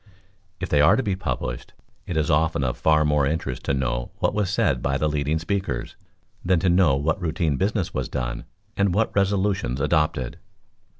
[0.59, 1.75] If they are to be published,
[2.07, 5.37] it is often of far more interest to know what was said by the leading
[5.37, 5.95] speakers,
[6.43, 8.45] than to know what routine business was done,
[8.75, 10.39] and what resolutions adopted.